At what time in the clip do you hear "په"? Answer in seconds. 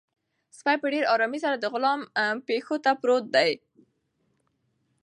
0.81-0.87